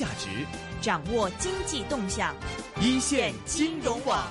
[0.00, 0.30] 价值，
[0.80, 2.34] 掌握经济动向，
[2.80, 4.26] 一线金融网。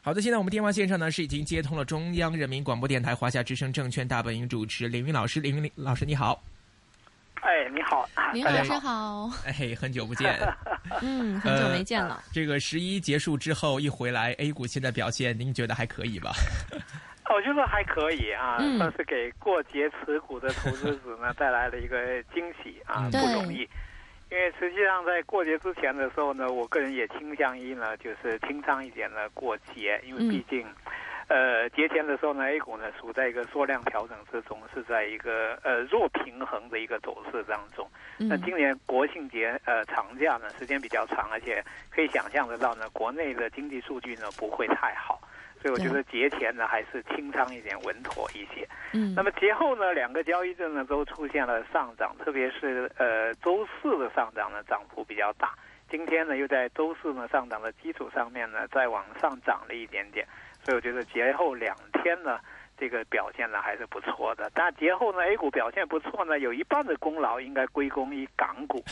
[0.00, 6.42] 好的，现在我们电话线上呢是已经接通了中央人民广播电台华夏之声证券大本营主持林云老师，林云老师你好。
[7.42, 9.30] 哎，你好，林老师好。
[9.44, 10.34] 哎，很久不见。
[11.02, 12.24] 嗯，很久没见了。
[12.32, 16.32] 这个十一结束之后一回来，A 股现在表现，您觉得还可以吧？
[17.28, 23.68] 我觉得还可以啊，算是给过节持股的投资者呢带来了一个惊喜啊，不容易。
[24.28, 30.66] 因为实际上在过节之前的时候呢，我个人也倾向于呢，就是清仓一点的过节，因为毕竟，
[31.28, 37.88] 呃，节前的时候呢，A 股呢处在一个缩量调整之中，是在一个呃弱平衡的一个走势当中。
[38.18, 45.20] 那今年国庆节呃长假呢时间比较长，而且可以想象得到呢，国内的经济数据呢不会太好。
[45.60, 48.66] 所以我觉得节前呢还是清仓一点稳妥一些。
[48.92, 55.54] 嗯，那么节后呢两个交易日呢都出现了上涨，特别是呃周四的上涨呢涨幅比较大。
[55.90, 60.26] 今天呢又在周四呢上涨的基础上面呢再往上涨了一点点。
[60.64, 62.40] 所以我觉得节后两天呢
[62.76, 64.50] 这个表现呢还是不错的。
[64.52, 68.82] 但节后呢 A 股表现不错呢，有一半的功劳应该归功于港股。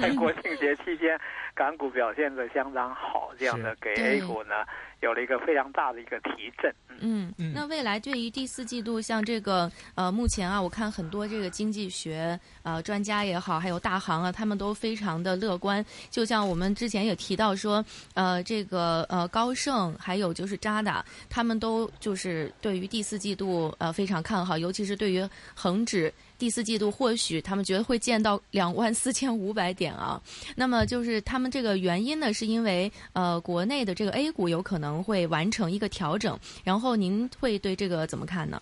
[0.00, 1.18] 在国庆节期间，
[1.54, 4.64] 港股表现的相当好，这样的给 A 股呢。
[5.04, 6.74] 有了一个非常大的一个提振。
[7.00, 15.84] 嗯，那未来对于第四季度，像这个呃，目前啊，我看很多这个经济学呃专家也好，还有大行啊，他们都非常的乐观。
[16.08, 26.12] 就像我们之前也提到说，呃，这个呃高盛还有就是渣打，他们都就是对于第四季度呃非常看好，尤其是对于恒指。
[26.38, 30.20] 第四季度或许他们觉得会见到两万四千五百点啊，
[30.56, 38.60] 那么就是他们这个原因呢，是因为呃国内的这个 A 股有可能会完成一个调整，然后您会对这个怎么看呢？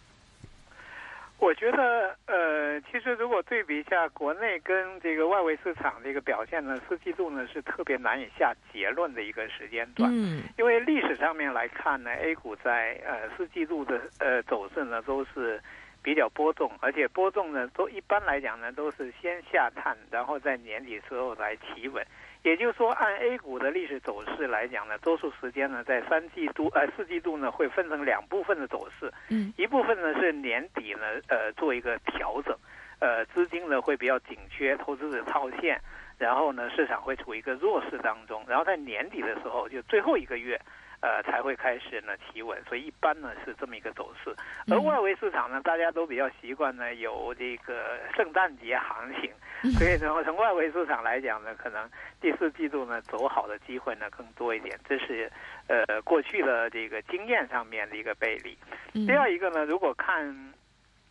[1.39, 15.61] 我觉得呃，其实如果对比一下国内跟这个外围市场的一个表现呢，四季度呢是特别难以下结论的一个时间段，嗯，因为历史上面来看呢，A 股在呃四季度的呃走势呢都是。
[16.03, 22.05] 比较波动，而且波动呢，都一般来讲呢，都是先下探，然后在年底时候来企稳。
[22.43, 29.13] 也就是说，按 A 股的历史走势来讲呢，多数时间呢，在三季度、呃四季度呢，会分成两部分的走势。
[29.31, 32.57] 嗯，一部分呢是年底呢，呃，做一个调整，
[32.99, 35.81] 呃，资金呢会比较紧缺，投资者套现，
[36.19, 40.61] 然后呢，市场会处于一个弱势当中，然后在年底的时候，就最后一个月。
[41.03, 44.33] 呃，才会开始呢企稳，所以一般呢是这么一个走势。
[44.69, 49.31] 而外围市场呢，大家都比较习惯呢有这个圣诞节行情，
[49.73, 51.91] 所以呢从外围市场来讲呢，可能
[52.21, 54.79] 第四季度呢走好的机会呢更多一点。
[54.89, 55.29] 这是
[55.67, 58.57] 呃过去的这个经验上面的一个背离。
[59.05, 60.55] 第二一个呢，如果看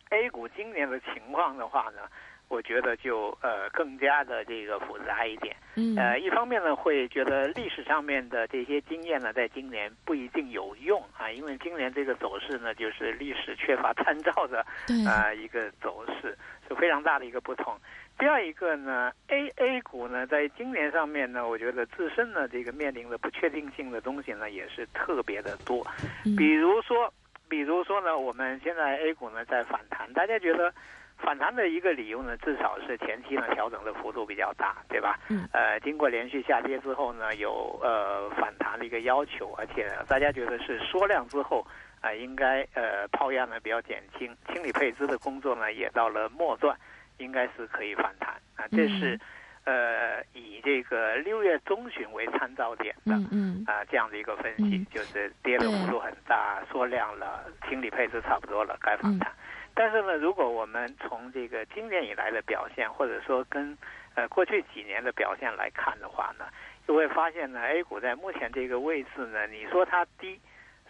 [0.08, 2.08] A 股今年的情况的话呢。
[2.48, 5.56] 我觉得就呃更加的这个复杂一点，
[5.96, 14.64] 呃，一方面呢会觉得历史上面的这些经验呢，在今年不一定有用啊，因为今年这个走势呢，就是历史缺乏参照的
[15.08, 16.36] 啊一个走势，
[16.68, 17.74] 是非常大的一个不同。
[18.18, 25.82] 第二一个呢，A A 股呢，在今年上面呢，我觉得自身呢这个面临的不确定性的东西呢，也是特别的多，
[26.36, 27.10] 比如说，
[27.48, 30.70] 比如说呢，我们现在 A 股呢在反弹，大家觉得。
[31.22, 35.18] 反弹的一个理由呢，至少是前期呢调整的幅度比较大，对吧？
[35.28, 35.48] 嗯。
[35.52, 41.64] 呃，经过连续下跌之后呢，有呃反弹的一个要求，而且大家觉得是缩量之后
[42.00, 46.76] 啊，应该呃抛压呢比较减轻，清理配资的工作呢也到了末段，
[47.18, 48.66] 应该是可以反弹啊。
[48.72, 49.18] 这是
[49.64, 59.32] 呃以这个六月中旬为参照点的，嗯啊这样的一个分析，就是跌的幅度很大，缩量了，清理配资差不多了，该反弹。
[59.74, 63.76] 但是呢，如果我们从这个今年以来的表现，或者说跟
[64.14, 66.44] 呃过去几年的表现来看的话呢，
[66.86, 70.38] 就会发现呢，A 股在目前这个位置呢，你说它低，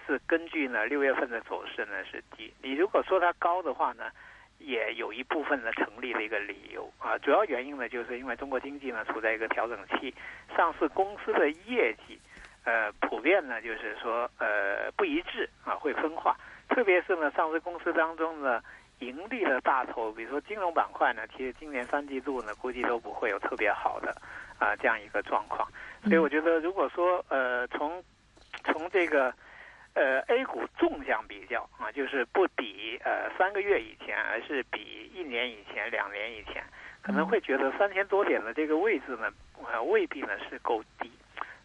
[0.06, 4.10] 是根据呢六月份的走势呢是低；你如果说它高的话呢，
[4.59, 7.16] 也有一部分的成立的一个理由啊。
[7.19, 10.12] 主要原因呢，就是因为中国经济呢处在一个调整期，
[10.56, 12.19] 上市公司的业绩
[12.64, 16.37] 呃普遍呢就是说呃不一致啊，会分化。
[16.74, 18.62] 特别是呢，上市公司当中呢，
[19.00, 24.10] 盈利的大头，比如说金融板块呢，其实今年三季度呢，估计都不会有特别好的
[24.58, 25.69] 啊这样一个状况。
[26.04, 28.02] 所以我觉得，如果说呃从
[28.64, 29.32] 从这个
[29.94, 36.64] 呃 A 股纵向比较啊，就是不比呃三个月以前，而是比一年以前、两年以前，
[37.02, 39.30] 可能会觉得三千多点的这个位置呢，
[39.70, 41.10] 呃未必呢是够低。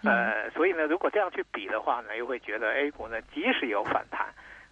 [0.03, 4.27] 呃，所以呢，如果这样去比的话呢，又会觉得 A 股呢，即使有反弹。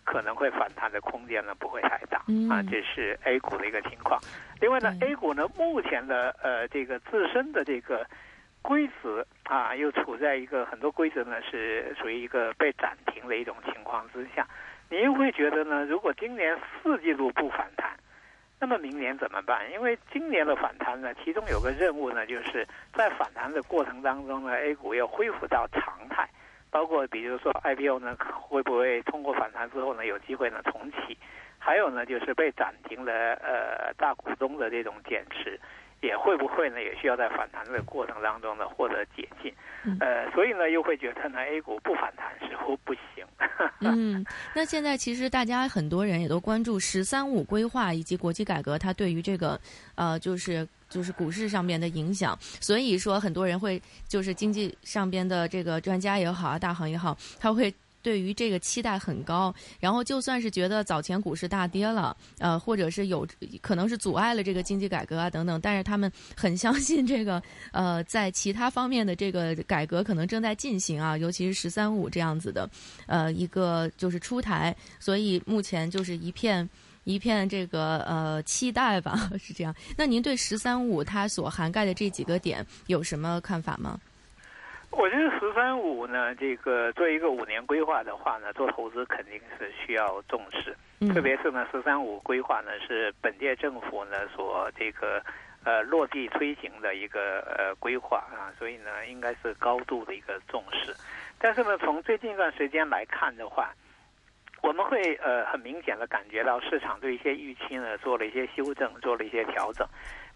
[0.06, 2.20] 可能会反弹的空间呢不会太大
[2.50, 4.22] 啊，这是 A 股的一个情况。
[4.62, 8.08] 另外呢，A 股呢目前的呃这个自身的这个
[8.62, 14.48] 规则啊，又处在一个很多规则呢是属于一个被暂停的一种情况之下。
[14.88, 15.84] 您会觉得呢？
[15.86, 17.90] 如果今年四季度不反弹，
[18.60, 19.70] 那么明年怎么办？
[19.72, 26.30] 因为今年的反弹呢，其中有个任务呢，就是在反弹的过程当中呢，A 股要恢复到常态，
[26.76, 28.18] 包括比如说 IPO 呢，
[28.50, 31.18] 会不会通过反弹之后呢，有机会呢重启？
[31.58, 35.58] 还有呢，就是被暂停了呃大股东的这种减持。
[36.06, 36.80] 也会不会呢？
[36.82, 39.54] 也需要在反弹的过程当中呢获得解禁，
[40.00, 43.26] 呃，所以呢又会觉得呢 A 股不反弹似乎不行。
[43.82, 44.26] 嗯，
[44.56, 49.60] 那现在其实大家很多人也都关注“十三五”规划以及国企改革它对于这个
[49.96, 57.74] 呃就是就是股市上面的影响，所以说很多人会就是经济上边的这个专家也好啊，大行也好，他会。
[58.06, 63.28] 对于这个期待很高，然后就算是觉得早前股市大跌了，呃，或者是有
[63.62, 67.42] 可能是阻碍了这个经济改革啊等等，但是他们 很相信这个，
[67.72, 72.70] 呃，在其他方面的这个改革可能正在进行啊，尤其是“十三五”这样子的，
[73.08, 76.70] 呃，一个就是出台，所以目前就是一片
[77.06, 79.74] 一片这个呃期待吧， 是这样。
[79.98, 84.00] 那您对“十三五”它所涵盖的这几个点有什么看法吗？
[84.98, 90.76] 我觉得“十三五”呢，这个做一个五年规划的话呢，做投资肯定是需要重视，
[91.14, 95.22] 特别是呢，“十三五”规划呢是本届政府呢所这个
[95.66, 100.96] 呃落地推行的一个呃规划啊，所以呢应该是高度的一个重视。
[101.38, 103.74] 但是呢，从最近一段时间来看的话，
[104.62, 109.86] 我们会呃很明显的感觉到市场对一些预期呢做了一些修正，做了一些调整。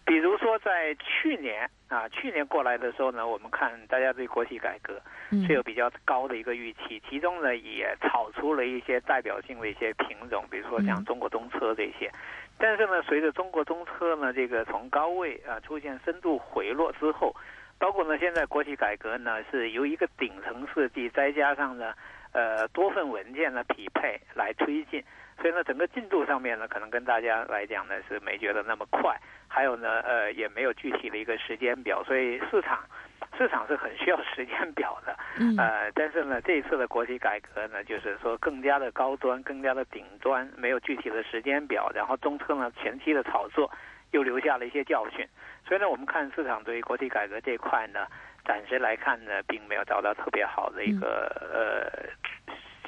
[0.04, 5.00] 比如说，在去年啊，去年过来的时候呢，我们看大家对国企改革
[5.46, 12.10] 是有比较高的一个预期，其中呢也炒出了一些代表性的一些品种，比如说像中国中车这些。
[12.58, 17.34] 但是呢，随着中国中车呢这个从高位啊出现深度回落之后，
[17.78, 21.94] 包括呢现在国企改革呢是由一个顶层设计，再加上呢
[22.32, 25.02] 呃多份文件的匹配来推进。
[25.40, 29.16] 所以呢，整个进度上面呢，可能跟大家来讲呢是没觉得那么快，
[29.48, 32.84] 还有呢，呃，也没有具体的一个时间表，所以市场
[33.38, 35.16] 市场是很需要时间表的，
[35.56, 43.70] 呃，但是呢，这一次的国企改革呢，就是说更加的高端，更加的顶端，没有具体的时间表，然后中车呢前期的炒作
[44.10, 45.26] 又留下了一些教训，
[45.66, 48.06] 所以呢，我们看市场对于国企改革这块呢，
[48.44, 52.10] 暂时来看呢，并没有找到特别好的一个呃。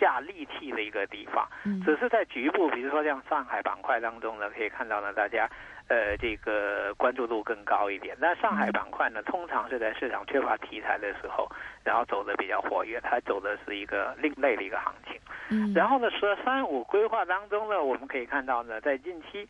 [0.03, 1.49] 下力气的一个地方，
[1.85, 5.49] 只是在局部，比如说像上海板块当中呢，可以看到呢，大家
[5.87, 8.17] 呃这个关注度更高一点。
[8.19, 11.49] 那上海板块呢，通常是在市场缺乏题材的时候，
[11.85, 15.17] 然后走的比较活跃，它走的是一个另类的一个行情。
[15.51, 19.49] 嗯，然后呢，十三五规划当中呢，我们可以看到呢，在近期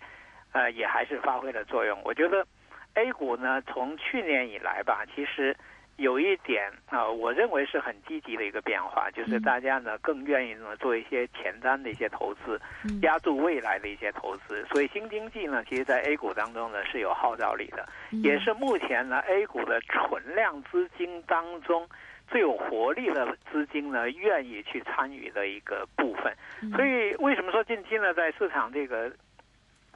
[0.53, 1.99] 呃也还是发挥了作用。
[2.05, 2.47] 我觉得
[2.93, 5.57] A 股呢，从去年以来吧，其实。
[5.97, 12.61] 有一点啊，我认为是很积极的一个变化，就是大家呢更愿意呢做一些前瞻的一些投资，
[13.03, 14.65] 压住未来的一些投资。
[14.73, 21.89] 所以新经济呢，其实在 A 股当中呢是有号召力的，也是目前呢 A 股的存量资金当中
[22.29, 26.35] 最有活力的资金呢愿意去参与的一个部分。
[26.75, 29.13] 所以为什么说近期呢在市场这个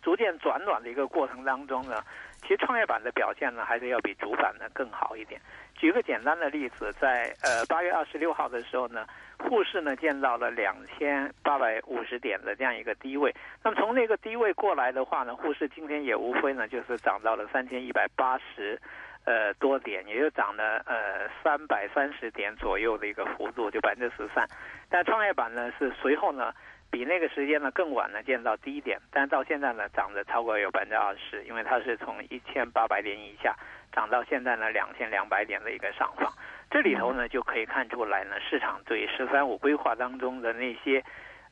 [0.03, 2.05] 逐渐转暖的一个过程当中呢？
[2.47, 5.41] 其实创业板的表现呢，还是要比主板呢更好一点。
[5.75, 9.05] 举个简单的例子，在呃八月二十六号的时候呢，
[9.37, 13.35] 沪市呢见到了两千八百五十点的这样一个低位。
[13.65, 18.81] 那么从那个低位过来的话呢，沪市今天也无非呢就是涨到了三千一百八十
[19.25, 24.47] 呃多点，也就涨了呃三百三十点左右的一个幅度，就百分之十三。
[24.89, 26.55] 但创业板呢是随后呢。
[26.91, 33.55] 比那个时间呢更晚呢见到低点，但到现在呢涨的超过有百分之二十，因为它是从一千八百点以下
[33.93, 36.33] 涨到现在呢两千两百点的一个上方。
[36.71, 41.03] 这里头呢就可以看出来呢，市场对“十三五”规划当中的那些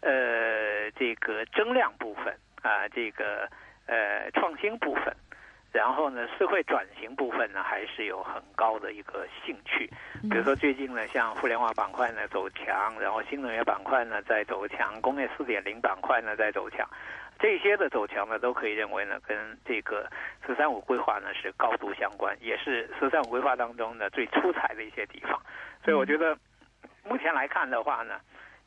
[0.00, 3.48] 呃这个增量部分啊，这个
[3.86, 5.14] 呃创新部分。
[5.74, 9.90] 然后呢，社会转型部分呢，还是有很高的一个兴趣。
[10.30, 16.88] 比如说最近呢，像互联网板块呢走强，然后新能源板块呢在走强，工业四点零板块呢在走强，
[17.40, 20.08] 这些的走强呢，都可以认为呢，跟这个
[20.46, 25.42] “十三五”规划呢是高度相关，也是“十三五”规划当中呢最出彩的一些地方。
[25.84, 26.38] 所以我觉得，
[27.02, 28.20] 目前来看的话呢，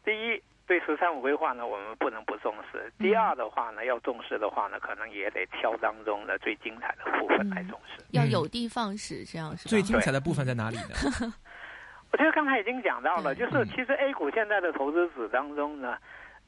[0.03, 0.43] 第一。
[0.67, 2.91] 对“十三五”规划呢，我们不能不重视。
[2.99, 8.03] 第二的话呢，要重视的话呢，可能也得挑当中的最精彩的部分来重视。
[8.11, 11.33] 要有的放矢，这样是最精彩的部分在哪里呢？
[12.11, 15.97] 我觉得刚才已经讲到了，就是其实 A 股现在的投资者当中呢，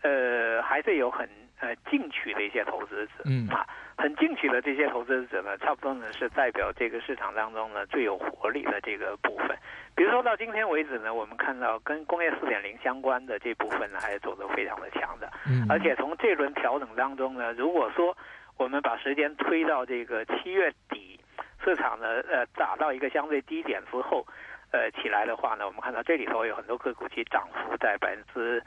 [0.01, 1.27] 呃，还是有很
[1.59, 3.65] 呃进取的一些投资者，嗯啊，
[3.97, 9.57] 很进取的这些投资者呢，差不多呢是代表这个市场当中呢最有活力的这个部分。
[9.95, 15.29] 比如说到今天为止呢，我们看到跟工业四点零相关的这部分呢，还是走得非常的强的。
[15.45, 18.15] 嗯，而且从这轮调整当中呢，如果说
[18.57, 21.19] 我们把时间推到这个七月底，
[21.63, 24.25] 市场呢呃打到一个相对低点之后，
[24.71, 28.63] 呃起来的话呢，我们看到这里头有很多个股其涨幅在百分之。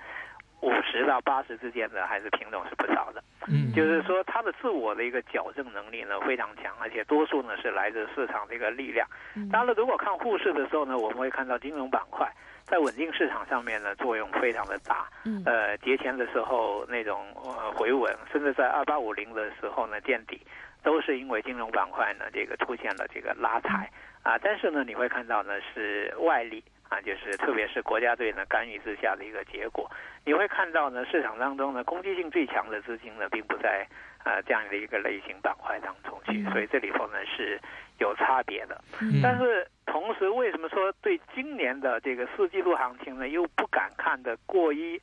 [0.62, 9.06] 五十到八十之间的还是品种是不少的，嗯，就是说它的自我的一个矫正能力呢非常强，而且多数呢是来自市场的一个力量。
[9.50, 12.30] 当然了，如果看沪市的时候呢，我们会看到金融板块
[12.62, 15.08] 在稳定市场上面呢作用非常的大。
[15.24, 20.40] 嗯，呃，节前的时候那种呃回稳，甚至在二八五零的时候呢见底，
[20.84, 23.90] 都是因为金融板块呢这个出现了这个拉抬
[24.22, 24.38] 啊。
[24.38, 26.62] 但是呢，你会看到呢是外力。
[26.92, 29.90] 啊，就是特别是国家队呢干预之下的一个结果，
[30.26, 33.86] 你会看到呢市场当中呢攻击性最强的资金呢并不在
[34.24, 37.58] 呃这样的一个类型板块当中去，所以这里头呢是
[37.98, 38.78] 有差别的。
[39.22, 45.00] 但是同时，为什么说对今年的这个四季度行情呢又不敢看得过于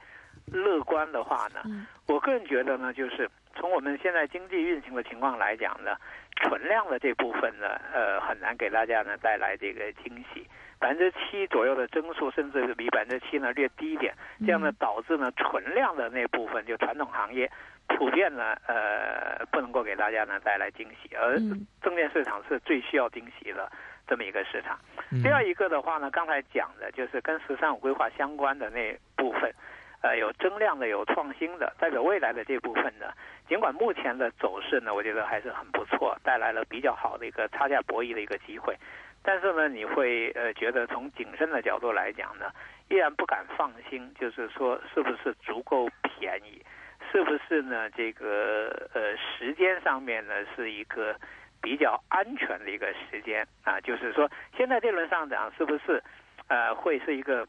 [0.53, 1.87] 乐观的话呢？
[2.05, 5.95] 我个人觉得呢，就是从我们现在经济运行的情况来讲呢，
[6.43, 10.47] 存量的这部分呢，呃，很难给大家呢带来这个惊喜。
[10.79, 14.13] 百分之七左右的增速，甚至是比百分之七呢略低一点，
[14.45, 17.51] 这样呢导致呢存量的那部分就传统行业
[17.87, 21.37] 普遍呢呃不能够给大家呢带来惊喜，而
[21.81, 23.69] 证券市场是最需要惊喜的
[24.07, 24.79] 这么一个市场。
[25.21, 29.51] 第二一个的话呢，刚才讲的就是跟“十三五”规划相关的那部分，
[30.01, 33.07] 呃有增量的、有创新的，代表未来的这部分呢，
[33.47, 38.77] 尽管目前的走势呢，我觉得还是很不错，带来了比较好的一个差价博弈的一个机会。
[39.29, 42.49] 但是呢，你会呃觉得从谨慎的角度来讲呢，
[42.89, 46.59] 依然不敢放心，就是说是不是足够便宜，
[47.11, 47.87] 是不是呢？
[47.91, 51.15] 这个呃时间上面呢是一个
[51.61, 56.03] 比较安全的一个时间啊，就是说现在这轮上涨是不是
[56.47, 57.47] 呃会是一个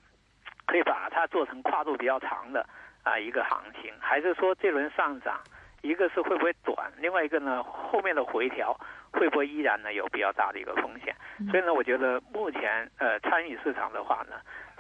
[0.67, 2.61] 可以把它做成跨度比较长的
[3.05, 5.41] 啊一个行情，还是说这轮上涨
[5.83, 8.77] 一个是会不会短，另外一个呢后面的回调？
[9.13, 11.13] 会不会依然呢有比较大的一个风险？
[11.51, 14.37] 所以呢，我觉得目前呃参与市场的话呢，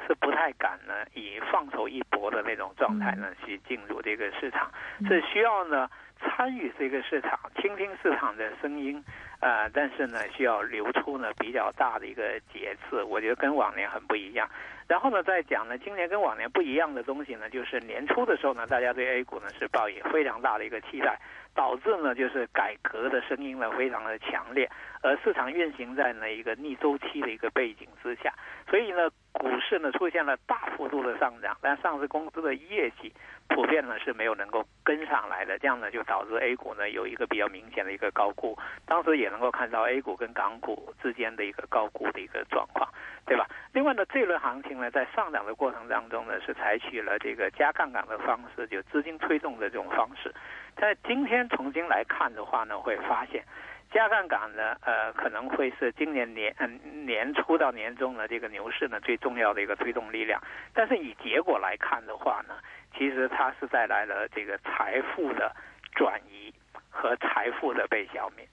[0.06, 4.70] 是不太敢呢以放手一搏的那种状态呢去进入这个市场，
[5.08, 5.90] 是需要呢
[6.20, 9.02] 参与这个市场，倾听市场的声音，
[9.40, 14.48] 呃，但是呢需要留出呢比较大的一个节次，我觉得跟往年很不一样。
[14.86, 21.18] 然后呢，再讲呢，今年跟往年不一样的东西呢，就是年初的时候呢，大家对 A 股呢是抱以非常大的一个期待。
[21.52, 24.70] 导致呢，就是改革的声音呢非常的强烈，
[25.02, 28.32] 而市场运行在呢一个逆周期的一个背景之下，
[28.70, 33.12] 所以呢，股市呢出现了大幅度的上涨，但上市公司的业绩
[33.48, 42.88] 普遍呢是没有能够跟上来的，这样呢就导致 A 股呢有一个比较明显的一个高估，当时也能够看到 A 股跟港股之间的一个高估的一个状况，
[43.26, 43.44] 对吧？
[43.72, 50.32] 另外呢，这轮行情呢在上涨的过程当中呢是采取了这个加杠杆的方式，就资金推动的这种方式。
[50.76, 53.44] 在今天重新来看的话呢，会发现
[53.90, 60.40] 加杠杆呢，呃，可能会是今年年嗯年初到年终的这个牛市呢最重要的一个推动力量。
[60.72, 62.54] 但是以结果来看的话呢，
[62.96, 65.54] 其实它是带来了这个财富的
[65.92, 66.54] 转移
[66.88, 68.46] 和财富的被消灭。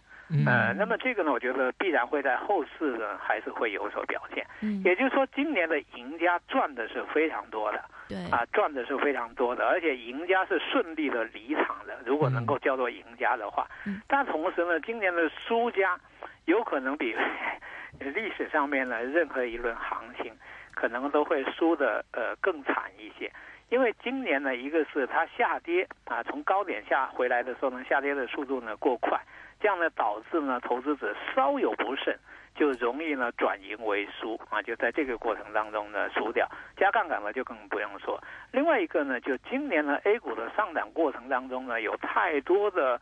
[0.46, 4.46] 呃，那么这个呢，我觉得必然会在后市呢还是会有所表现。
[4.62, 7.84] 嗯，也就是说，今年的赢家赚的是非常多的。
[8.10, 11.98] 对啊，赚的是非常多的，而且赢家是顺利的离场的。
[12.06, 13.68] 如果能够叫做赢家的话，
[14.08, 16.00] 但同时呢，今年的输家
[16.46, 17.16] 有可能比
[18.00, 20.34] 历史上面呢任何一轮行情
[20.74, 23.32] 可能都会输的呃更惨一些。
[23.70, 29.20] 因为今年呢，一个是它下跌啊，从高点下回来的时候呢，下跌的速度呢过快，
[29.60, 32.18] 这样呢导致呢投资者稍有不慎。
[32.56, 38.20] 就容易呢转赢为输啊，就在这个过程当中呢输掉，加杠杆呢就更不用说。
[38.52, 43.00] 另外一个呢，就今年呢 A 股的上涨过程当中呢，有太多的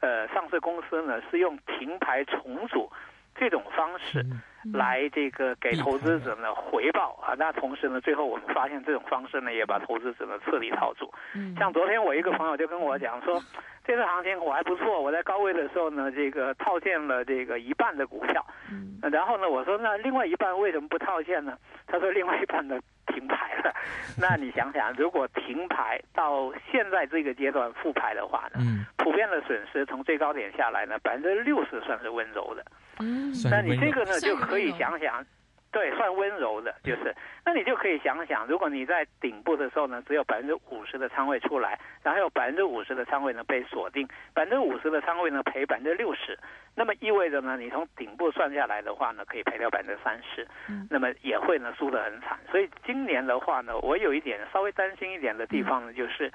[0.00, 2.90] 呃上市公司呢是用停牌重组
[3.34, 4.24] 这种方式
[4.72, 7.34] 来这个给投资者呢回报啊。
[7.36, 11.12] 那同时呢，最后我们发现这种方式呢也把投资者呢彻底套住。
[11.58, 13.42] 像昨天我一个朋友就跟我讲说。
[13.86, 21.58] 这次行情我还不错，我在高位的时候呢，这个套现了这个一半的股票，嗯，然后呢，我说那另外一半为什么不套现呢？
[21.86, 23.74] 他说另外一半呢停牌了。
[24.18, 32.64] 那你想想，如果停牌到现在这个阶段复牌的话呢，嗯，普遍的损失从最高点下来呢，百分之六十算是温柔的，
[33.00, 35.24] 嗯，那你这个呢就可以想想。
[35.72, 37.12] 对，算温柔的，就是，
[37.44, 46.38] 那你就可以想想，如果你在顶部的时候呢，只有百分之五十的仓位出来，然后有百分之五十的仓位呢被锁定，百分之五十的仓位呢赔百分之六十，
[46.76, 50.46] 那么意味着呢，你从顶部算下来的话呢，可以赔掉百分之三十，
[50.88, 52.38] 那么也会呢输得很惨。
[52.52, 56.32] 所以今年的话呢，我有一点稍微担心一点的地方呢，就是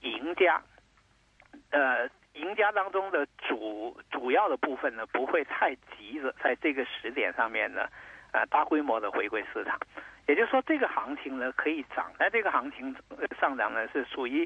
[0.00, 0.60] 赢家，
[1.70, 7.88] 呃，赢家当中的主主要的部分呢，不会太急着在这个时点上面呢。
[8.32, 9.78] 呃，大规模的回归市场，
[10.26, 12.92] 也就是说，这个行情呢可以涨，但这个行情
[13.40, 14.44] 上涨呢是属于，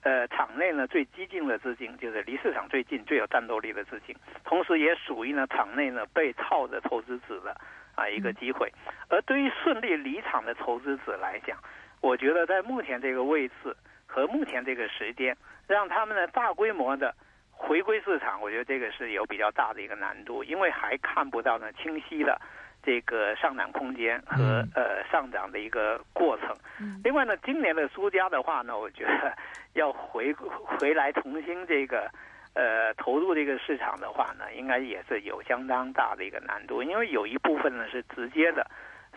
[0.00, 7.54] 呃，场内呢最激进的资金，就是离市场最近、最有战斗力的资金，同时也属于呢场内呢被套的投资者的
[7.94, 8.72] 啊一个机会。
[9.10, 11.58] 而对于顺利离场的投资者来讲，
[12.00, 13.76] 我觉得在目前这个位置
[14.08, 15.36] 和目前这个时间，
[15.68, 17.14] 让他们呢大规模的
[17.52, 22.40] 回归市场，我觉得这个是有比较大的一个难度，因为还看不到呢清晰的。
[22.80, 26.56] 这个上涨空间和呃上涨的一个过程。
[27.04, 29.36] 另外呢，今年的输家的话呢，我觉得
[29.74, 32.08] 要回回来重新这个
[32.54, 38.64] 呃投入这个市场的话呢，应该也是有相当大的一个难度，因为有一部分呢是直接的，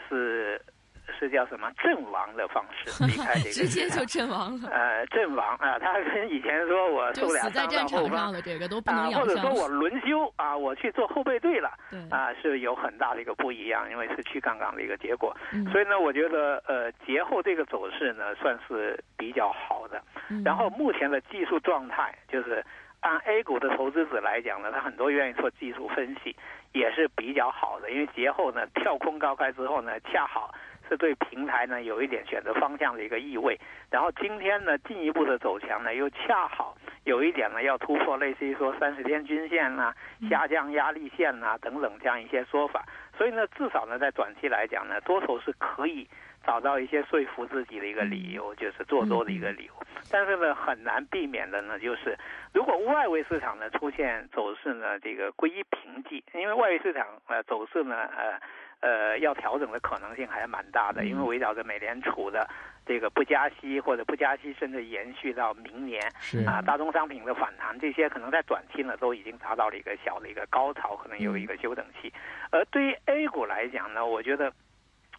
[0.09, 0.59] 是。
[1.11, 4.69] 是叫什么阵亡的方式 离开这个，直接就阵亡了。
[4.69, 11.71] 呃，阵亡啊，他跟以前说我受俩伤到后方了，这个都不能或者说我轮休啊，我去做后备队了，
[12.09, 15.35] 啊，是有很大的一个不一样，因为是去杠杆的一个结果。
[15.71, 20.01] 所以呢，我觉得呃，节后这个走势呢，算是比较好的。
[20.45, 22.63] 然后目前的技术状态，就是
[23.01, 26.35] 按 A 股的投资者来讲呢，他很多愿意做技术分析，
[26.71, 30.53] 也是比较好的，因为节后呢跳空高开之后呢，恰好。
[30.91, 33.57] 是对平台呢有一点选择方向的一个意味，
[33.89, 39.93] 然后今天呢进一步的走强呢，又恰好有一点呢要突破类似于说三十天均线呐、
[40.29, 42.83] 下降压力线呐等等这样一些说法，
[43.17, 46.05] 所以呢至少呢在短期来讲呢，多头是可以
[46.45, 49.73] 找到一些说服自己的一个理由，就是做多的一个理由，
[50.11, 52.17] 但是呢很难避免的呢就是
[52.53, 58.39] 如果外围市场呢出现走势呢这个归于平静，因为外围市场呃走势呢呃。
[58.81, 62.49] 呃，要调整的可能性还是蛮大的，因为围绕着美联储的
[62.83, 66.01] 这个不加息或者不加息，甚至延续到明年，
[66.47, 72.11] 啊，大宗商品的反弹，这些可能在短期呢都已经达到了一个小的一个高潮，可能有一个休整期。
[72.49, 74.51] 而对于 A 股来讲呢，我觉得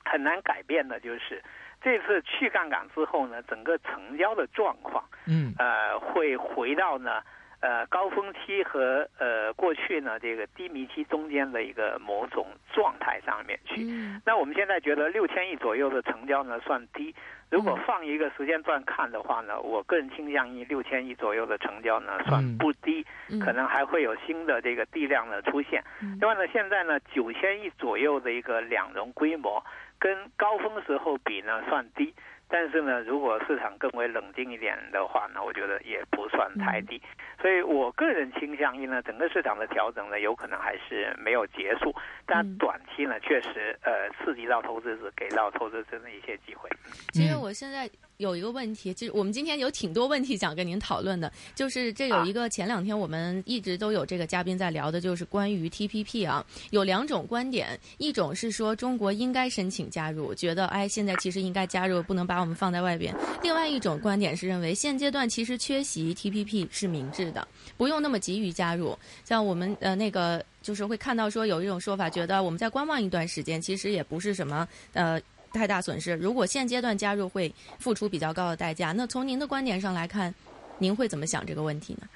[0.04, 1.40] 很难改变的就是
[1.82, 7.22] 这次去杠杆之后呢，整个成交的状况，嗯，呃，会回到呢。
[7.62, 13.86] 呃，高峰期和呃过去呢这个低迷期中间的一个某种状态上面去。
[14.26, 17.14] 那我们现在觉得六千亿左右的成交呢算低。
[17.50, 23.06] 如果放一个时间段看的话呢，我个人倾向于六千亿左右的成交呢算不低，
[23.40, 25.80] 可能还会有新的这个地量的出现。
[26.18, 29.64] 另外呢，现在呢九千亿左右的一个两融规模，
[30.02, 32.12] 跟高峰时候比呢算低。
[32.48, 37.00] 但是呢，如果市场更为冷静一点的话呢，我觉得也不算太低。
[37.40, 41.94] 所以我个人倾向于呢，整个市场的调整呢，有可能还是没有结束。
[42.26, 46.68] 但短期呢，确实呃刺激到投资者，给到投资者的一些机会。
[47.14, 47.88] 其实我现在。
[48.22, 68.96] 有一个问题，其实我们今天有挺多问题想跟您讨论的，就是这有一个前两天我们一直都有这个嘉宾在聊的，就是关于 T P P 啊，有两种观点，一种是说中国应该申请加入，觉得哎现在其实应该加入，不能把我们放在外边；另外一种观点是认为现阶段其实缺席 T P P 是明智的，不用那么急于加入。
[69.24, 75.20] 像我们呃那个就是会看到说有一种说法，觉得我们再观望一段时间，其实也不是什么呃。
[75.52, 76.14] 太大损失。
[76.16, 80.34] 如果现阶段加入会付出比较高的代价，那从您的观点上来看，
[80.78, 82.08] 您会怎么想这个问题呢？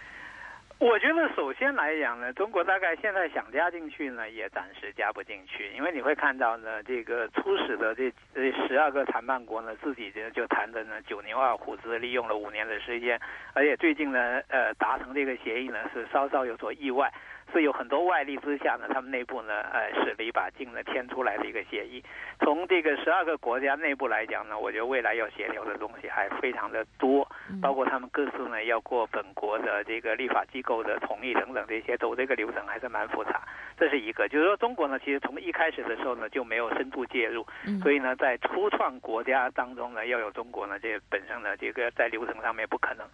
[0.79, 13.19] 我觉得首先来讲呢，中国大概现在想加进去呢，也暂时加不进去，因为你会看到呢，这个初始的这这十二个谈判国呢，自己就就谈的呢九牛二虎之利用了五年的时间，
[13.55, 17.11] 而且最近呢，呃，达成这个协议呢是稍稍有所意外。
[17.53, 22.03] 是有很多外力之下呢，他们内部呢，呃，使了一把劲呢，签出来的一个协议。
[22.41, 27.27] 从这个十二个国家内部来讲呢，我觉得未来要协调的东西还非常的多，
[27.63, 33.43] 包括他们各自呢要过本国的这个立法机构的同意等等这些，走这个流程还是蛮复杂。
[33.79, 37.47] 这是一个，就是说中国呢，其实从一开始的时候呢就没有深度介入，
[37.83, 43.07] 所以呢，在初创国家当中呢，要有中国呢，这本身呢，这个在流程上面不可能。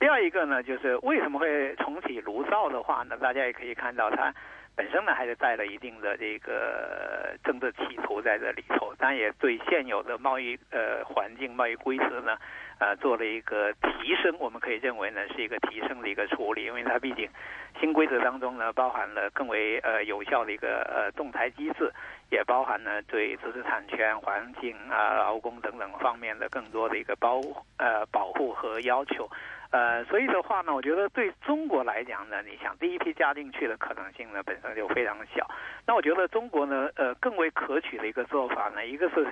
[0.00, 3.18] 第二一个呢，就是为什么会重启炉灶的话呢？
[3.18, 4.34] 大家也可以看到，它
[4.74, 12.38] 本身呢还是带了一定的这个政治企图在这里头，但也对现有的贸易呃环境、贸易规则呢。
[12.80, 17.28] 呃，做了一个提升，我们可以认为呢是一个提升的一个处理，因为它毕竟
[17.78, 21.92] 新规则当中呢包含了更为呃有效的一个呃仲裁机制，
[22.30, 27.42] 也包含了对知识产权、环境啊、劳工等等方面的更多的一个包
[27.76, 29.28] 呃保护和要求，
[29.70, 35.48] 呃，所以的话呢，我觉得对中国来讲呢，你想第一批加进去的可能性呢本身就非常小，
[35.86, 39.26] 那我觉得中国呢呃更为可取的一个做法呢，一个是。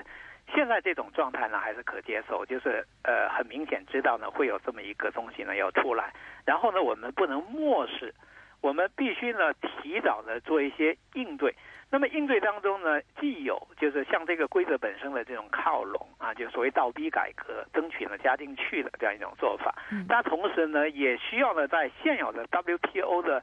[0.54, 6.10] 现在这种状态呢还是可接受，就是呃很明显知道呢会有这么一个东西呢要出来，
[6.46, 8.14] 然后呢我们不能漠视，
[8.62, 11.54] 我们必须呢提早的做一些应对。
[11.90, 19.74] 那么应对当中呢，既有就是像这个规则本身的这种靠拢啊，就所谓倒逼改革，争取呢加进去的这样一种做法。
[20.06, 23.42] 但同时呢，也需要呢在现有的 WTO 的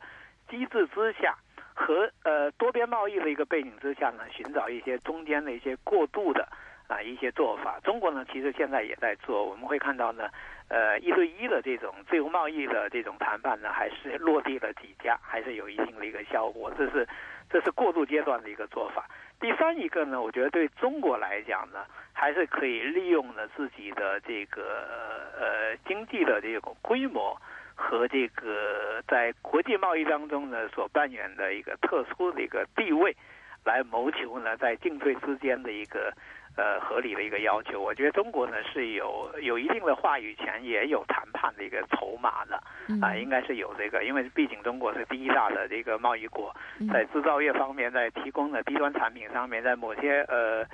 [0.50, 1.36] 机制之下
[1.74, 6.48] 和呃多边贸易的一个背景之下呢，寻找一些中间的一些过渡的。
[6.88, 9.44] 啊，一些做法，中国呢，其实现在也在做。
[9.44, 10.30] 我们会看到呢，
[10.68, 16.72] 呃，一对一的这种自由贸易的这种谈判呢，还是落地了几家，还是有一定的一个效果。
[16.78, 17.08] 这是，
[17.56, 19.10] 这是过渡阶段的一个做法。
[19.40, 27.34] 第三一个呢，我觉得对中国来讲呢，还是可以利用呢自己的这个呃经济的这个规模
[27.74, 33.16] 和这个在国际贸易当中呢所扮演的一个特殊的一个地位，
[33.64, 36.12] 来谋求呢在进退之间的一个。
[36.58, 42.56] 呃，合理的一个要求，我觉得中国呢是有有一定的话语权，也有谈判的一个筹码的，
[43.02, 46.56] 啊，应该是有这个，因为毕竟中国是第一大的这个贸易国，
[46.94, 50.66] 在制造业方面，在提供的低端产品上面，在某些呃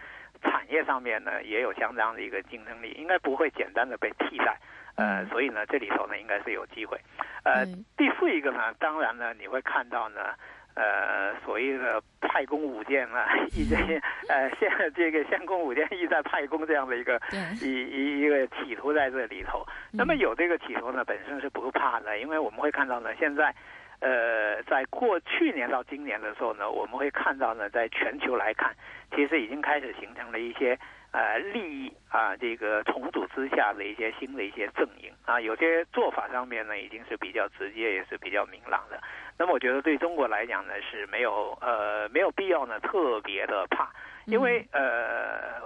[0.44, 4.56] 产业上面呢，也有相当的一个竞争力，应该不会简单的被替代，
[4.98, 6.96] 呃，所以呢，这里头呢应该是有机会，
[7.44, 7.66] 呃，
[7.98, 10.36] 第四一个呢，当然呢，你会看到呢。
[10.74, 17.20] 呃，所谓的派工舞剑啊，一些呃，现这个先攻舞剑，意在派工这样的一个
[17.62, 19.66] 一一一个企图在这里头。
[19.92, 23.54] 那么有这个企图呢，本身是不怕的，因为我们会看到呢，现在
[24.00, 28.74] 呃，在过去年到今年的时候呢，我们会看到呢，在全球来看，
[29.14, 30.78] 其实已经开始形成了一些
[31.12, 39.00] 呃利益啊这个重组之下的一些新的一些阵营啊，有些做法上面呢，已经是比较直接，也是比较明朗的。
[39.42, 43.92] 那么我觉得对中国来讲呢是没有呃没有必要呢特别的怕，
[44.26, 45.60] 因为呃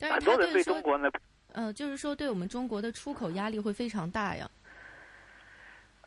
[0.00, 1.08] 很多人对中国呢，
[1.54, 4.50] 呃就是说对我们中国的出口压力会非常大呀。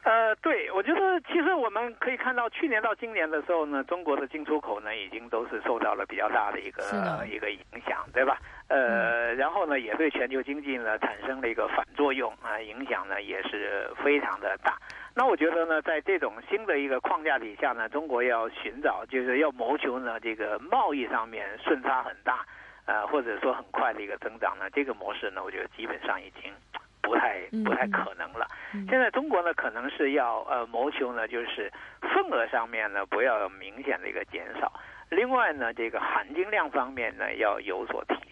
[0.04, 6.84] 呃，对，我觉得其实我们可以看到，去年到今年的时候呢，中国的进出口呢已经都是受到了比较大的一个
[7.26, 8.38] 一个影响，对吧？
[8.68, 14.78] 呃，然后呢也对全球经济呢产生了一个反作用啊，影响呢也是非常的大。
[15.16, 22.44] 那我觉得呢，在这种新的一个框架底下呢，中国要寻找，就是要谋求呢，这个贸易上面顺差很大，
[22.86, 26.52] 呃，或者说很快的一个增长呢，这个模式呢，我觉得基本上已经
[27.02, 28.48] 不太不太可能了。
[28.90, 31.72] 现在中国呢，可能是要呃谋求呢，就是
[32.02, 34.74] 份额上面呢不要有明显的一个减少，
[35.10, 38.23] 另外呢，这个含金量方面呢要有所提升。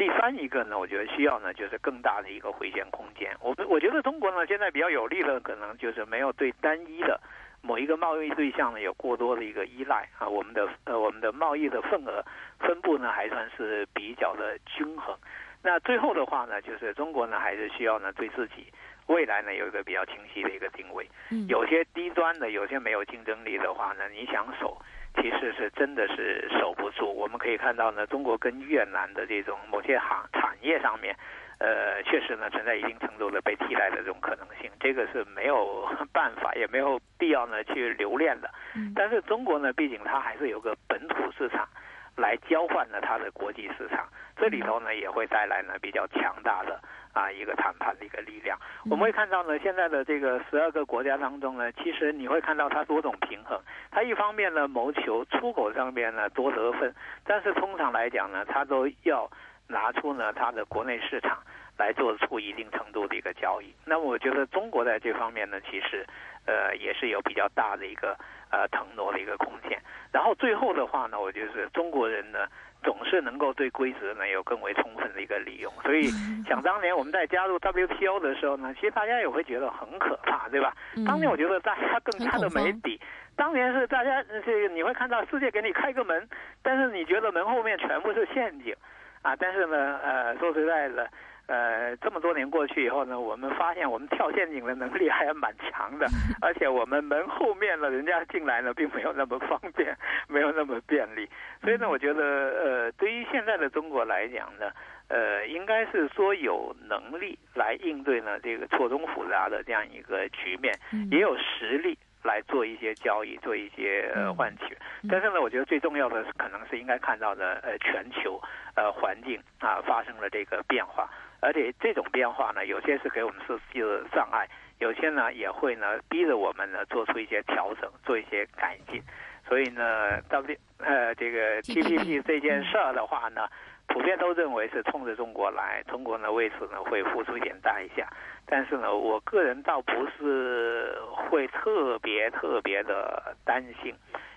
[0.00, 3.36] 第三一个呢，我觉得需要呢，就是更大的一个回旋空间。
[3.38, 7.20] 我们我觉得中国呢，现在比较有利的可能就是没有对单一的
[7.60, 10.26] 某一个贸易对象呢有过多的一个依赖啊。
[10.26, 12.24] 我们的呃我们的贸易的份额
[12.58, 15.14] 分布呢还算是比较的均衡。
[15.62, 18.72] 那最后的话呢，就是中国呢还是需要呢对自己
[19.08, 21.06] 未来呢有一个比较清晰的一个定位。
[21.46, 24.80] 有些低端的，有些没有竞争力的话呢，你想守。
[25.14, 27.12] 其实是真的是守不住。
[27.12, 31.14] 我们可以看到呢，中国跟越南的这种某些行产业上面，
[31.58, 34.70] 呃，确实呢存在一定程度的被替代的这种可能性。
[34.80, 38.50] 这个是没有 办法，也没有必要呢去留恋的。
[38.94, 41.68] 但是中国呢，毕竟它还是有个本土市场
[42.16, 46.80] 来交换呢它的国际市场，这里头呢也会带来呢比较强大的。
[47.12, 53.60] 啊，一个谈判的一个力量，我们会看到呢，现在的这个十二个国家当中呢，其实你会看到它多种平衡。
[53.90, 56.94] 它一方面呢，谋求出口上面呢多得分，
[57.24, 59.28] 但是通常来讲呢，它都要
[59.66, 61.42] 拿出呢它的国内市场
[61.76, 63.74] 来做出一定程度的一个交易。
[63.84, 66.06] 那么我觉得中国在这方面呢，其实
[66.46, 68.16] 呃也是有比较大的一个
[68.52, 69.76] 呃腾挪的一个空间。
[70.12, 72.46] 然后最后的话呢，我觉得中国人呢。
[72.82, 76.08] 总是能够对规则呢有更为充分的一个利用，所以
[76.48, 80.74] 想当年我们在加入 WTO 的时候呢，其实大家也会觉得很可怕，对吧？
[81.06, 83.00] 当年我觉得大家更加的没底，
[83.36, 86.28] 当年是大家这个你会看到世界给你开个门，
[86.62, 88.74] 但是你觉得门后面全部是陷阱，
[89.22, 91.08] 啊，但是呢，呃，说实在的，
[91.50, 96.06] 呃，这么多年过去以后呢，我们发现我们跳陷阱的能力还蛮强的，
[96.40, 99.92] 而且我们门后面呢，人家进来呢，并没有那么方便，
[100.30, 101.28] 没有那么便利。
[101.60, 104.70] 所以呢，我觉得，呃，对于现在的中国来讲呢，
[105.08, 110.72] 呃，应该是说有能力来应对呢这个错综复杂的这样一个局面，
[111.10, 111.98] 也有实力。
[112.22, 114.76] 来做一些交易，做一些呃换取，
[115.08, 118.38] 但是呢，我觉得最重要的是，可能是应该看到的，呃，全球
[118.76, 121.08] 呃环境啊发生了这个变化，
[121.40, 124.48] 而且这种变化呢，有些是给我们设计的障碍，
[124.78, 129.02] 有些呢也会呢逼着我们呢做出一些调整，做一些改进。
[129.48, 133.48] 所以呢，到底呃这个 T P P 这件事儿的话呢。
[133.92, 138.06] 普遍都认为是冲着中国来，中国呢为此呢会付出一点代价，
[138.46, 143.92] 但是呢，我个人倒不是会特别特别的担心，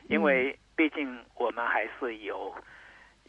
[0.09, 2.51] 因为毕竟我们还是有。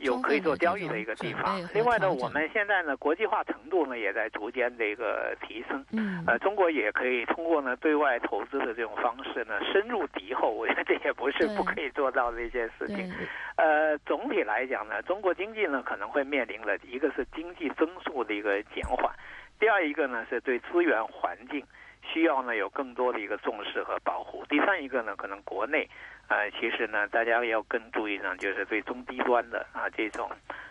[0.05, 1.59] 有可以做交易的一个地方。
[1.73, 5.85] 另外呢，我们现在呢，国际化程度呢也在逐渐这个提升。
[5.93, 6.23] 嗯。
[6.27, 13.13] 呃，中国也可以通过呢对外投资的这种方式呢深入敌后，我觉得这也不是不可以做到的一件事情。
[13.57, 19.15] 呃，总体来讲呢，中国经济呢可能会面临的一个是经济增速的一个减缓，
[19.59, 21.65] 第二一个呢是对资源环境
[22.03, 25.89] 需要呢有更多的一个重视和保护，第三一个呢可能国内。
[26.29, 30.31] 呃，其实呢，大家要更注意呢，就是对中低端的啊这种，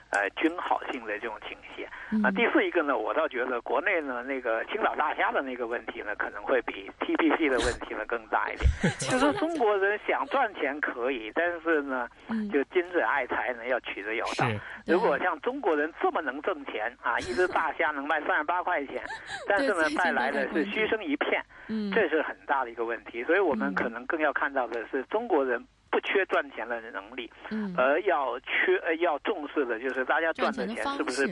[0.10, 1.88] 呃均好性的这种倾斜。
[2.24, 8.70] 啊，第四一个呢，我倒觉得国内呢那个青岛大虾的那个问题呢，可能会比 T P P 的问题呢更大一点。
[9.10, 12.08] 就是中国人想赚钱可以，但是呢，
[12.52, 14.46] 就君子爱财呢要取之有道。
[14.86, 19.02] 如果像中国人这么能挣钱啊，一只大虾能卖三十八块钱，
[19.48, 21.44] 但是呢带来的是嘘声一片。
[21.68, 31.28] 嗯，这是很大的一个问题，所以我们可能更要看到的是中国人不缺赚钱的能力，嗯，而要缺呃要重视的就是大家赚的钱是不是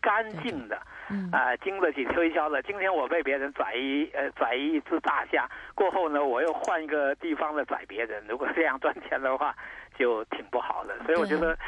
[0.00, 0.76] 干净的，
[1.32, 2.62] 啊，经得起推销的。
[2.62, 9.54] 今天我被别人宰一呃宰一只大虾，过后呢我又换一个地方的宰别人，如果这样赚钱的话，
[9.98, 10.96] 就挺不好的。
[11.04, 11.58] 所以我觉得。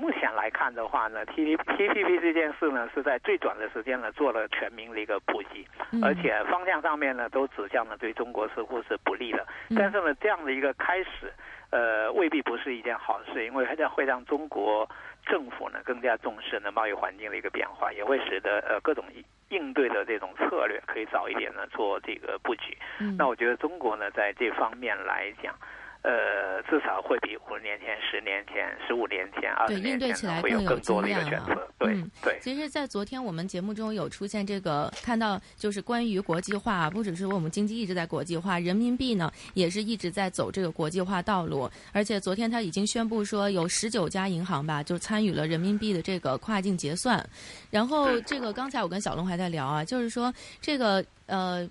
[0.00, 5.66] 目前来看的话呢，T T P P 这件事呢是在最短的时间呢做了全民的一个普及，
[6.02, 9.46] 而且方向上面呢都指向了对中国似乎是不利的。
[9.76, 11.32] 但是呢这样的一个开始，
[11.70, 14.88] 呃未必不是一件好事，因为 它将会让中国
[15.26, 19.04] 政府呢更加重视呢贸易环境的一个变化，也会使得呃各种
[19.48, 22.76] 应对的这种策略可以早一点呢做这个布局。
[23.16, 25.54] 那我觉得中国呢在这方面来讲。
[26.08, 31.68] 呃，至少会比五年前、十年前、十五年前、二十年前会有更多的一个选择。
[31.78, 32.38] 对对。
[32.40, 41.70] 其实，在昨天我们节目中有出现这个，看到就是关于国际化，不只是我们经济一直在国际化，人民币呢也是一直在走这个国际化道路。
[41.92, 47.22] 而且昨天他已经宣布说，有十九家银行吧，就参与了人民币的这个跨境结算。
[47.70, 51.68] 然后，这个刚才我跟小龙还在聊啊，就是说这个呃。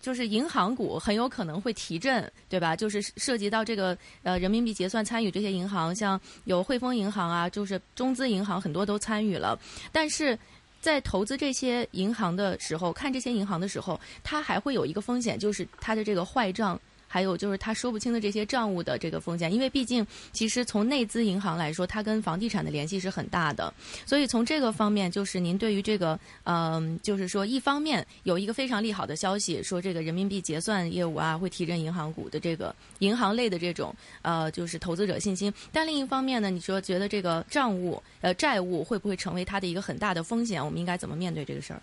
[0.00, 2.76] 就是银行股很有可能会提振，对吧？
[2.76, 9.58] 就是涉及到这个呃人民币结算参与这些银行，像有汇丰银行啊，就是中资银行很多都参与了。
[9.90, 10.38] 但是
[10.80, 16.80] 在投资这些银行的时候，看这些银行的时候，它还会有一个风险，就是它的这个坏账。
[17.08, 23.72] 还有就是他说不清的这些账务的这个风险，因为毕竟其实从内资银行来说，它跟房地产的联系是很大的，
[24.06, 40.64] 所以从这个方面，就是您对于这个，嗯，就是说一方面有一个非常利好的消息，说这个人民币结算业务啊会提振银行股的这个银行类的这种呃就是投资者信心，但另一方面呢，你说觉得这个账务呃债务会不会成为它的一个很大的风险？
[40.64, 41.80] 我们应该怎么面对这个事儿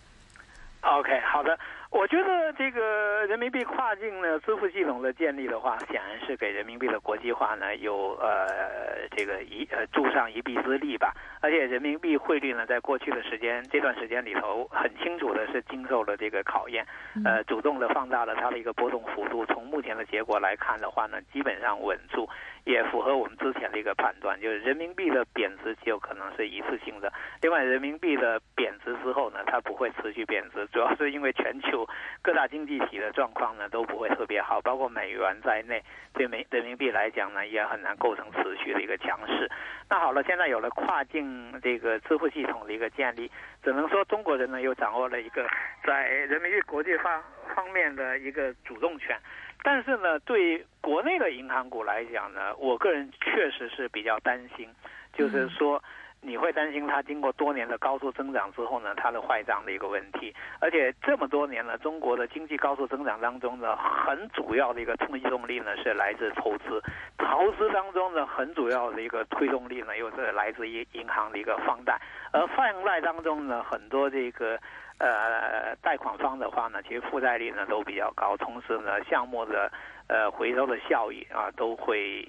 [0.82, 1.58] ？OK，好的。
[1.92, 11.14] 我觉得这个人民币跨境呢支付系统的建立的话，显然是给人民币的国际化呢有呃这个一呃助上一臂之力吧。
[11.42, 16.86] 而且人民币汇率呢，在过去的时间这段时间里头，很清楚的是经受了这个考验，
[17.24, 19.46] 呃，主动的放大了它的一个波动幅度。
[19.46, 22.28] 从目前的结果来看的话呢，基本上稳住，
[22.66, 27.14] 也符合我们之前的一个判断，就是人民币的贬值极有可能是一次性的。
[27.42, 31.75] 另外，人民币的贬值之后呢，它不会持续贬值，主要是因为全球。
[32.22, 35.84] 各大经济体的状况呢都不会特别好，包括美元在内，
[36.14, 39.50] 对美人民币来讲呢也很难构成持续的一个强势。
[39.90, 43.32] 那好了，现在有了跨境这个支付系统的一个建立，
[43.64, 45.50] 只能说中国人呢又掌握了一个
[45.84, 47.24] 在人民币国际化
[47.56, 49.18] 方面的一个主动权。
[49.64, 54.70] 但是呢，对国内的银行股来讲呢，我个人确实是比较担心，
[55.12, 55.82] 就是说。
[56.26, 60.34] 你会担心它经过多年的高速增长之后呢，它的坏账的一个问题。
[60.60, 66.82] 而且这么多年了，中国的经济高速增长当中呢，很主要的一个推动力呢是来自投资，
[67.18, 72.00] 投资当中呢很主要的一个推动力呢又是来自于银行的一个放贷，
[72.32, 74.60] 而放贷当中呢很多这个
[74.98, 79.72] 呃贷款方的话呢，其实负债率呢都比较高，同时呢项目的
[80.08, 82.24] 呃回收的效益啊都会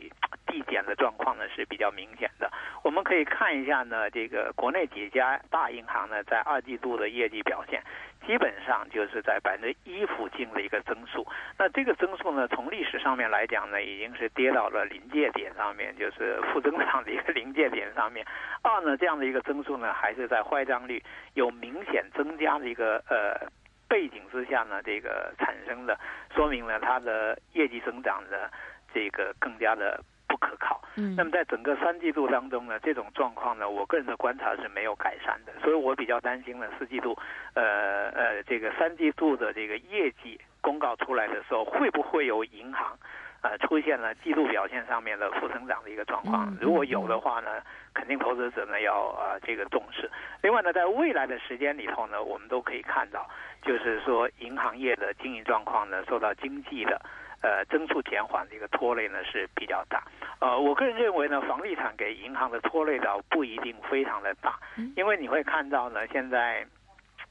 [0.46, 2.50] 递减的状况呢是比较明显的。
[2.82, 7.82] 我们可以看一下呢，这个国内几家大银行呢在二季度的业绩表现。
[8.26, 11.24] 基本上就是在百分之一附近的一个增速，
[11.56, 18.26] 那这个增速呢，从历史上面来讲呢，已经是跌到了临界点上面，就是负增长的一个临界点上面。
[18.62, 21.00] 二呢，这样的一个增速呢，还是在坏账率
[21.34, 23.46] 有明显增加的一个呃
[23.88, 25.98] 背景之下呢，这个产生的，
[26.34, 28.50] 说明了它的业绩增长的
[28.92, 30.00] 这个更加的。
[30.28, 30.82] 不可靠。
[30.96, 37.16] 嗯，那么在整个三季度当中呢，这种状况呢，我个人的观察是没有改善的，所以我比较担心呢，四季度，
[37.54, 42.98] 呃呃，这个三季度的这个业绩公告出来的时候，会不会有银行，
[43.42, 46.52] 呃，出现了季度表现上面的负增长的一个状况？
[46.60, 47.62] 如果有的话呢，
[47.94, 50.10] 肯定投资者呢要呃这个重视。
[50.42, 53.30] 另外呢，在未来的时间里头呢，我们都可以看到，
[53.66, 57.00] 就是说银行业的经营状况呢，受到经济的。
[57.42, 60.02] 呃，增速减缓的一个拖累呢是比较大。
[60.40, 64.58] 呃，我个人认为呢，房地产给银行的拖累倒不一定非常的大，
[64.96, 66.66] 因为你会看到呢，现在。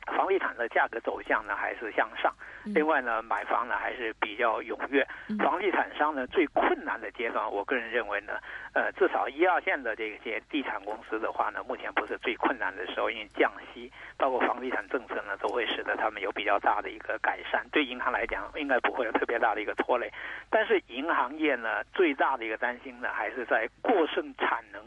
[0.06, 5.06] 房地产的价格走向呢还是向上，另外呢买房呢还是比较踊跃。
[5.40, 8.34] 房地产商呢最困难的阶段，我个人认为呢，
[8.74, 17.66] 呃至少一二线的这些地产公司的话呢，目前不是最困难的时候，因为降息包括房地产政策呢都会使得他们有比较大的一个改善。
[17.72, 20.12] 对银行来讲，应该不会有特别大的一个拖累。
[20.50, 24.82] 但是银行业呢最大的一个担心呢，还是在过剩产能。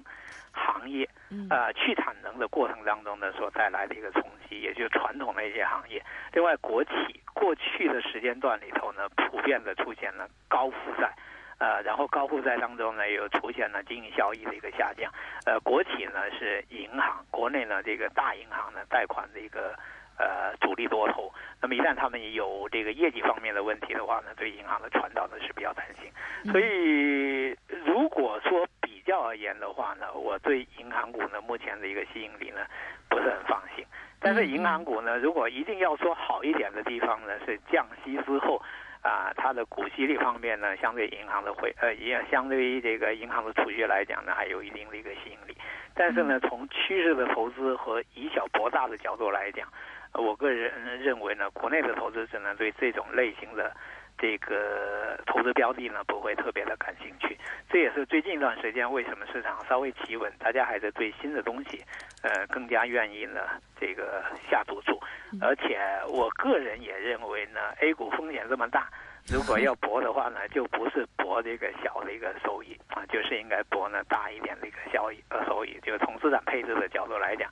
[0.59, 1.09] 行业，
[1.49, 6.03] 呃，去产能的过程当中呢，所带来的一个冲击，也就是传统的一些行业。
[6.33, 6.91] 另外，国企
[7.33, 11.11] 过去的时间段里头呢，普遍的出现了高负债，
[11.59, 15.11] 呃，然后高负债当中呢，又出现了经营效益的一个下降。
[15.47, 19.75] 呃，国企呢是银行，国内呢这个大银行呢贷款的一个
[20.19, 21.33] 呃主力多头。
[21.61, 26.11] 那么一旦他们有这个业绩方面的问题的话呢，对银行的传导呢是比较担心。
[26.53, 28.67] 所以如果说，
[29.09, 32.61] 较而言的话呢，我对银行股呢目前的一个吸引力呢
[33.09, 33.85] 不是很放心。
[34.21, 38.61] 但是银行股呢，如果一定要说好一点的地方呢，是降息之后
[39.01, 45.57] 啊，它的股息率方面呢，相对银行的汇呃，也相对于这个银行的储蓄来讲呢，还有一定的一个吸引力。
[45.95, 49.67] 但是呢，从趋势的投资和以小博大的角度来讲，
[50.13, 53.75] 我个人认为呢，国内的投资者呢对这种类型的。
[54.19, 57.39] 这个投资标的呢不会特别的感兴趣，
[57.71, 61.83] 这也是最近一段时间为什么市场稍微企稳，大家还是对新的东西，
[62.23, 63.41] 呃，更加愿意呢
[63.81, 65.01] 这个下赌注。
[65.41, 65.79] 而且
[66.09, 68.89] 我个人也认为呢，A 股风险这么大，
[69.33, 75.79] 如果要博的话呢，就不是博这个小的一个收益啊，就是应该博呢大一点的一个效益呃收益。
[75.83, 77.49] 就是从资产配置的角度来讲，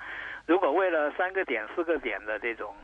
[0.46, 2.74] 如果为了三个点四个点的这种。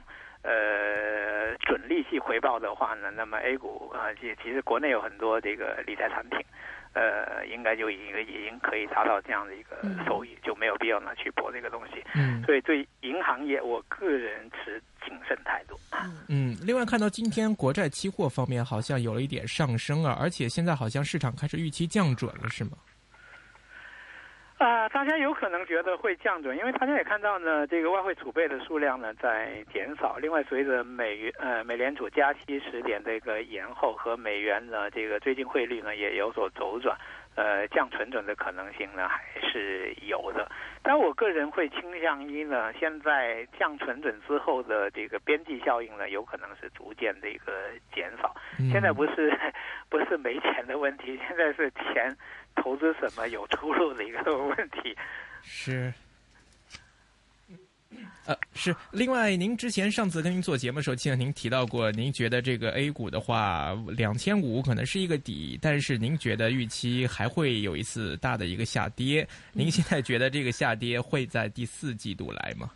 [0.42, 6.38] 呃，准利息回报的话呢，那么 A 股啊，其其实国内有很多这个理财产品，
[6.94, 12.02] 呃，应该就已经已经可以达到这样的一个收益，就没有必要呢去博这个东西。
[12.14, 15.78] 嗯，所以对银行业，我个人持谨慎态度。
[16.28, 22.72] 嗯，另外看到今天国债期货方面好像有了一点上升啊，而且现在好像市场开始预期降准了，是吗？
[24.62, 30.16] 啊，大家有可能觉得会降准，因为大家也看到呢，这个外汇储备的数量呢在减少。
[30.18, 36.96] 另外，随着美元呃美联储加息时点这个延后和美元的这个最近汇率呢也有所走转，
[37.34, 40.48] 呃，降存准的可能性呢还是有的。
[40.80, 47.52] 但我个人会倾向于呢，现在降存准之后的这个边际效应呢，有可能是逐渐的一个
[47.92, 48.32] 减少。
[48.70, 49.36] 现在不是
[49.90, 52.16] 不是没钱的问题，现在是钱。
[52.56, 54.96] 投资什么有出路的一个 问题，
[55.42, 55.92] 是，
[58.24, 58.74] 呃，是。
[58.90, 69.26] 另外，您之前上次跟您做节目的时候，记得您提到过，您觉得这个 A 股的话，两千五可能是一个底，但是您觉得预期还会有一次大的一个下跌。
[69.52, 72.70] 您现在觉得这个下跌会在第四季度来吗？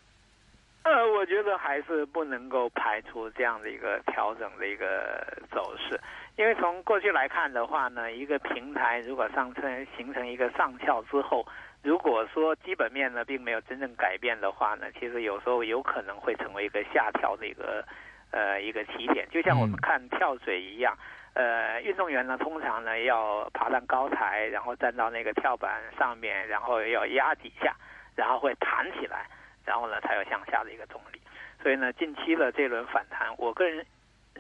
[0.87, 6.01] 呃， 我觉得还是不能够排除这样的一个调整的一个走势。
[6.37, 11.45] 因为从过去来看的话呢，一个平台如果上升形成一个上翘之后，
[11.83, 17.85] 如果说基本面呢并没有真正改变的话呢，其实有时候有可能会成为一个下调的一个
[18.31, 20.97] 呃一个起点，就像我们看跳水一样，
[21.35, 27.75] 呃，运动员呢通常呢要爬上高台，然后站到那个跳板上面，然后要压几下，
[28.15, 29.27] 然后会弹起来，
[29.67, 31.21] 然后呢才有向下的一个动力。
[31.63, 33.85] 所以呢，近期的这轮反弹，我个人。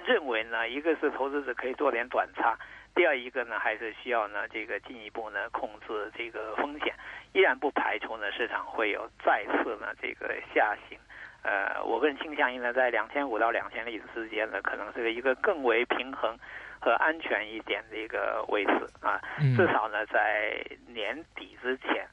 [0.05, 2.55] 认为呢，一个是投资者可以做点短差，
[2.95, 6.95] 第二一个呢，还是需要呢这个进一步呢控制这个风险，
[7.33, 10.99] 依然不排除呢市场会有再次呢这个下行，
[11.43, 16.39] 呃，我个人倾向于呢，在两千五到两千亿之间呢，可能是一个更为平衡
[16.79, 19.19] 和安全一点的一个位置啊，
[19.57, 22.07] 至少呢，在年底之前。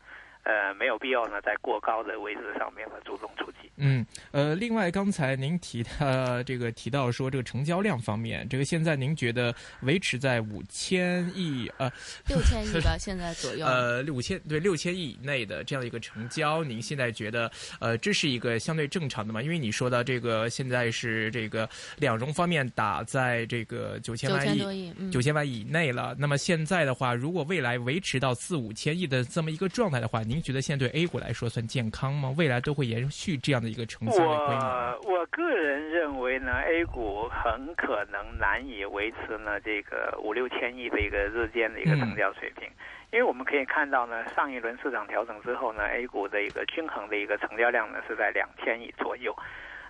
[0.44, 3.63] 呃，没有必要呢，在过高的位置上面呢主动出击。
[3.78, 11.92] 嗯，呃，另外刚才您提的这个提到说这个成交量方面，这个现在您觉得维持在五千亿呃
[12.30, 19.42] 六千亿吧，现在左右呃五千对六千亿以内的这样一个成交，您现在觉得呃这是一个相对正常的吗？
[19.42, 21.68] 因为你说到这个现在是这个
[21.98, 32.34] 两融方面打在这个九千万亿九千万以内了，那么现在的话，如果未来维持到四五千亿的这么一个状态的话，您觉得现在对 A 股来说算健康吗？
[32.38, 35.00] 未来都会延续这样的一个成交的规模？
[35.06, 42.70] 我我个人认为呢，A 股很可能难以维持呢这个五六千亿的一个日间的一个成交水平，
[43.12, 49.34] 因为我们可以看到呢，上一轮市场调整之后呢，A 股的一个均衡的一个成交量呢是在两千亿左右。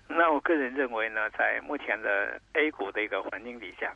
[0.08, 3.92] 那我个人认为呢，在目前的 A 股的一个环境底下，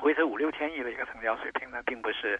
[0.00, 2.38] 维持五六千亿的一个成交水平呢，并不是。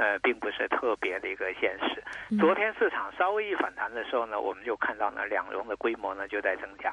[0.00, 2.02] 呃，并不是特别的一个现实。
[2.38, 6.90] 昨天市场稍微一反弹的时候呢，我们就看到呢，两融的规模呢就在增加，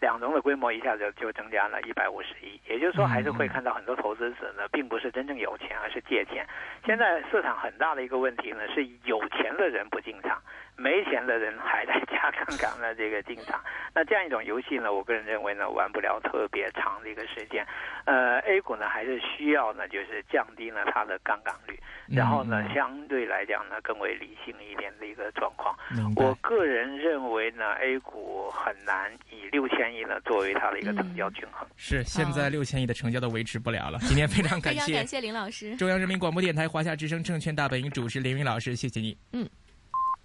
[0.00, 2.58] 两融的规模一下子就增加了一百五十亿。
[2.66, 6.46] 也就是说，还是会看到很多投资者呢，并不是真正有钱，而是借钱。
[6.86, 10.40] 现在市场很大的一个问题呢，是有钱的人不进场。
[10.76, 13.58] 没钱的人还在加杠杆的这个进场，
[13.94, 17.66] 那这样一种游戏呢，我个人认为呢，玩不了特别长的一个时间。
[18.04, 25.74] 呃，A 股呢还是需要呢，就是降低呢它的杠杆率，然后呢相对来讲呢更为理性一点的一个状况。
[26.14, 31.66] 我个人认为呢，A 股很难以六千亿呢作为它的一个成交均衡。
[31.76, 33.98] 是，现在六千亿的成交都维持不了了。
[34.02, 39.16] 今天非常感谢， 感谢林老师，中央人民广播电台华夏之声证券大本营主持林云老师，谢谢你。
[39.32, 39.48] 嗯。